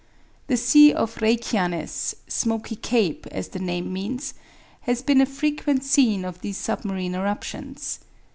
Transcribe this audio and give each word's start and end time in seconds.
The 0.47 0.57
sea 0.57 0.95
off 0.95 1.17
Reykjanes 1.21 2.15
Smoky 2.27 2.75
Cape, 2.75 3.27
as 3.27 3.49
the 3.49 3.59
name 3.59 3.93
means 3.93 4.33
has 4.89 5.03
been 5.03 5.21
a 5.21 5.27
frequent 5.27 5.83
scene 5.83 6.25
of 6.25 6.41
these 6.41 6.57
submarine 6.57 7.13
eruptions. 7.13 7.99